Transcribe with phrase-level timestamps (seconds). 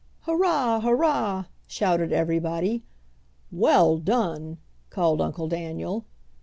[0.21, 0.79] "Hurrah!
[0.79, 2.81] hurrah!" shouted everybody.
[3.51, 4.57] "Well done!"
[4.89, 6.05] called Uncle Daniel.